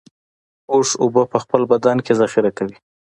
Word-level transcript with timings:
اوښ 0.73 0.89
اوبه 1.03 1.23
په 1.31 1.37
خپل 1.43 1.61
بدن 1.71 1.97
کې 2.05 2.13
ذخیره 2.21 2.51
کوي 2.57 2.77